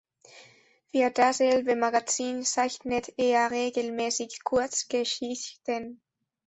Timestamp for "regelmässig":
3.51-4.43